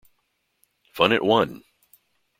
"Fun 0.95 1.11
At 1.11 1.23
One! 1.23 1.61